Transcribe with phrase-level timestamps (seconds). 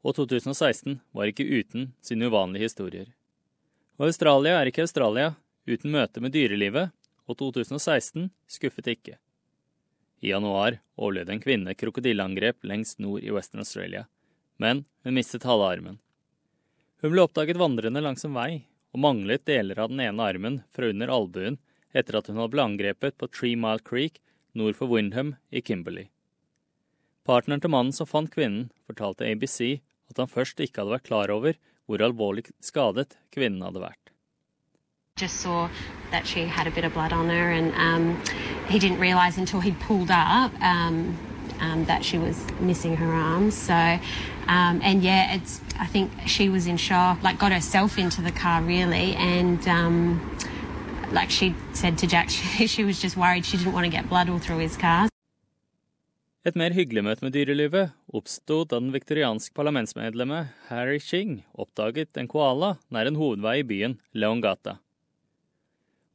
[0.00, 3.08] Og 2016 var ikke uten sine uvanlige historier.
[4.00, 5.34] Og Australia er ikke Australia
[5.68, 6.94] uten møte med dyrelivet,
[7.28, 9.18] og 2016 skuffet ikke.
[10.20, 14.06] I januar overlevde en kvinne krokodilleangrep lengst nord i Western Australia,
[14.56, 16.00] men hun mistet halve armen.
[17.00, 20.88] Hun ble oppdaget vandrende langs en vei, og manglet deler av den ene armen fra
[20.90, 21.60] under albuen
[21.96, 24.18] etter at hun hadde ble angrepet på Three Mile Creek
[24.56, 26.08] nord for Windham i Kimberley.
[27.24, 29.80] Partneren til mannen som fant kvinnen, fortalte ABC
[30.10, 34.12] at han først ikke hadde vært klar over hvor alvorlig skadet kvinnen hadde vært.
[35.18, 35.68] Just saw
[36.12, 38.22] that she had a bit of blood on her, and um,
[38.68, 41.18] he didn't realise until he pulled up um,
[41.60, 43.54] um, that she was missing her arms.
[43.54, 45.60] So, um, and yeah, it's.
[45.78, 50.38] I think she was in shock, like got herself into the car really, and um,
[51.12, 54.08] like she said to Jack, she, she was just worried she didn't want to get
[54.08, 55.09] blood all through his car.
[56.40, 62.30] Et mer hyggelig møte med dyrelivet oppsto da den viktorianske parlamentsmedlemmet Harry Ching oppdaget en
[62.32, 64.78] koala nær en hovedvei i byen Leongata.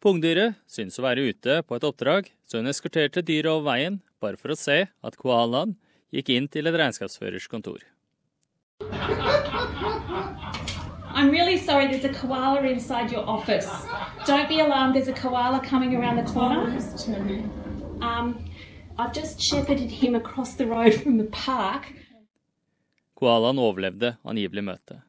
[0.01, 4.41] Pungdyret syntes å være ute på et oppdrag, så hun eskorterte dyret over veien bare
[4.41, 5.77] for å se at koalaen
[6.09, 7.85] gikk inn til et regnskapsførers kontor.
[11.13, 13.69] I'm really sorry, there's a koala inside your office.
[14.25, 16.65] Don't be alarmed, there's a koala coming around the corner.
[18.01, 18.39] Um,
[18.97, 21.93] I've just shepherded him across the road from the park.
[23.19, 25.01] Koalaen overlevde angivelig møtet.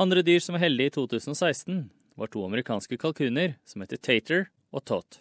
[0.00, 1.82] Andre dyr som var heldige i 2016,
[2.16, 5.20] var to amerikanske kalkuner som heter Tater og Tot.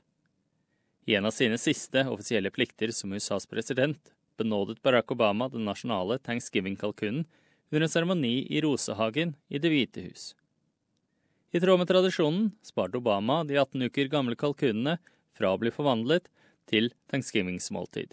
[1.03, 6.19] I en av sine siste offisielle plikter som USAs president benådet Barack Obama den nasjonale
[6.23, 7.25] thanksgiving-kalkunen
[7.71, 10.31] under en seremoni i Rosehagen i Det hvite hus.
[11.51, 14.95] I tråd med tradisjonen sparte Obama de 18 uker gamle kalkunene
[15.35, 16.31] fra å bli forvandlet
[16.67, 18.11] til thanksgivingsmåltid.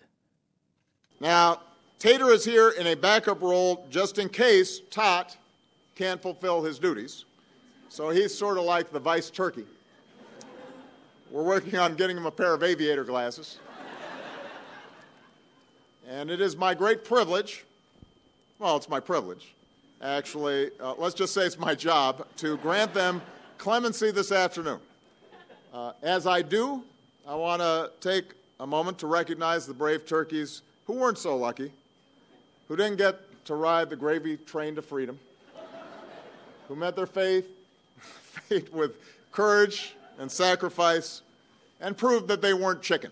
[1.21, 1.61] Now,
[1.99, 5.37] Tater is here in a backup role just in case Tot
[5.95, 7.25] can't fulfill his duties.
[7.89, 9.65] So he's sort of like the vice turkey.
[11.31, 13.59] We're working on getting him a pair of aviator glasses.
[16.09, 17.65] And it is my great privilege
[18.59, 19.55] well, it's my privilege.
[20.01, 23.21] Actually, uh, let's just say it's my job to grant them
[23.59, 24.79] clemency this afternoon.
[25.73, 26.83] Uh, as I do,
[27.27, 31.73] I want to take a moment to recognize the brave turkeys who weren't so lucky,
[32.69, 35.19] who didn't get to ride the gravy train to freedom,
[36.69, 37.47] who met their faith,
[37.99, 38.97] fate with
[39.33, 41.23] courage and sacrifice,
[41.81, 43.11] and proved that they weren't chicken.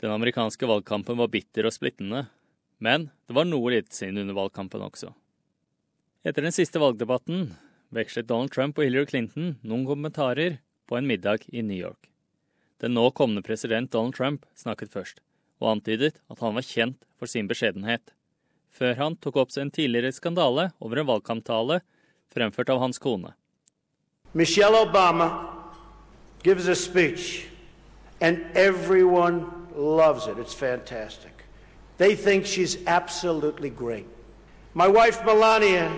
[0.00, 2.26] Den amerikanske valgkampen var bitter og splittende,
[2.82, 5.12] Men det var noe livssyn under valgkampen også.
[6.26, 7.52] Etter den siste valgdebatten
[7.94, 10.58] vekslet Donald Trump og Hillary Clinton noen kommentarer
[10.90, 12.11] på en middag i New York.
[12.82, 15.20] Den nå kommende president Donald Trump snakket først,
[15.62, 18.10] og antydet at han var kjent for sin beskjedenhet,
[18.74, 21.78] før han tok opp seg en tidligere skandale over en valgkamptale
[22.34, 23.36] fremført av hans kone.
[24.34, 25.28] Michelle Obama
[26.42, 27.46] gives a speech,
[28.20, 30.38] and everyone loves it.
[30.38, 31.44] It's fantastic.
[31.98, 34.06] They think she's absolutely great.
[34.74, 35.92] My wife, Melania,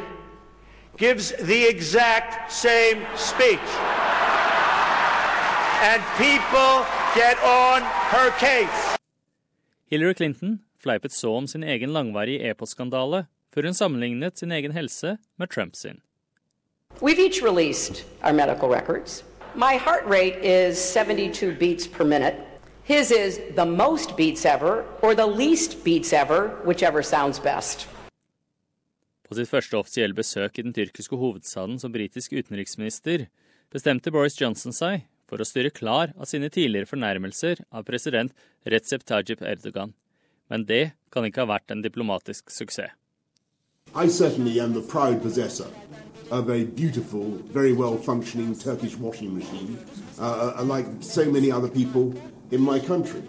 [0.99, 4.04] gives the exact same speech.
[5.85, 7.83] And people get on
[8.15, 8.97] her case.
[9.91, 15.19] Hillary Clinton fleipet så om sin egen langvarige e-postskandale før hun sammenlignet sin egen helse
[15.37, 16.01] med Trump sin.
[17.03, 19.25] We've each released our medical records.
[19.55, 22.37] My heart rate is 72 beats per minute.
[22.85, 27.89] His is the most beats ever or the least beats ever, whichever sounds best.
[29.29, 33.27] På sitt første offisielle besøk i den tyrkiske hovedstaden som britisk utenriksminister
[33.73, 39.05] bestemte Boris Johnson seg for å styre klar av sine tidligere fornærmelser av president Recep
[39.05, 39.95] Tayyip Erdogan.
[40.51, 42.93] Men det kan ikke ha vært en diplomatisk suksess.
[43.95, 45.69] I certainly am the proud possessor
[46.31, 49.79] of a beautiful, very well functioning Turkish washing machine.
[50.19, 52.13] Uh, uh like so many other people,
[52.51, 53.23] in my country.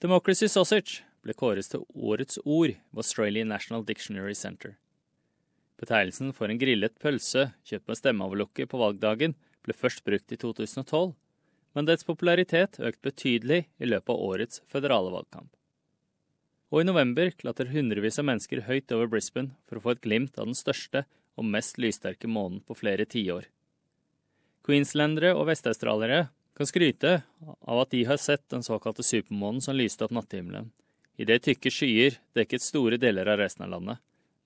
[0.00, 4.76] Democracy sausage ble kåret til årets ord ved Australian National Dictionary Center.
[5.80, 9.34] Betegnelsen for en grillet pølse kjøpt med stemmeoverlukket på valgdagen
[9.66, 11.12] ble først brukt i 2012,
[11.76, 15.50] men dets popularitet økte betydelig i løpet av årets føderale valgkamp.
[16.72, 20.38] Og i november klatrer hundrevis av mennesker høyt over Brisbane for å få et glimt
[20.40, 21.04] av den største
[21.36, 23.46] og mest lyssterke månen på flere tiår.
[24.66, 26.26] Queenslandere og vestaustraliere
[26.56, 30.72] kan skryte av at de har sett den såkalte supermånen som lyste opp nattehimmelen,
[31.20, 34.00] idet tykke skyer dekket store deler av resten av landet,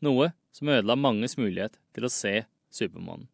[0.04, 2.34] noe som ødela manges mulighet til å se
[2.74, 3.28] supermånen.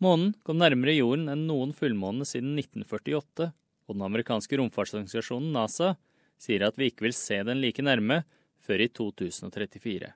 [0.00, 3.50] Månen kom nærmere jorden enn noen fullmåne siden 1948,
[3.84, 5.94] og den amerikanske romfartsorganisasjonen NASA
[6.40, 8.22] sier at vi ikke vil se den like nærme
[8.64, 10.08] før i 2034.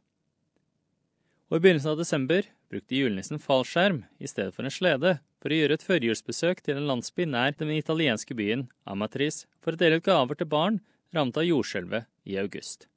[1.52, 5.58] Og I begynnelsen av desember brukte julenissen fallskjerm i stedet for en slede for å
[5.58, 10.08] gjøre et førjulsbesøk til en landsby nær den italienske byen Amatris for å dele ut
[10.08, 10.80] gaver til barn
[11.12, 12.88] rammet av jordskjelvet i august.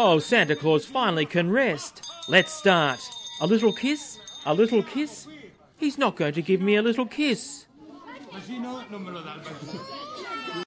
[0.00, 2.08] Oh, Santa Claus finally can rest.
[2.28, 3.00] Let's start.
[3.40, 4.20] A little kiss?
[4.46, 5.26] A little kiss?
[5.76, 7.66] He's not going to give me a little kiss.